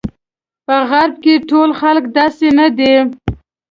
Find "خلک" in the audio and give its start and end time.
1.81-2.03